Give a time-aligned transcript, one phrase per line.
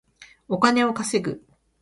[0.47, 1.45] お金を稼ぐ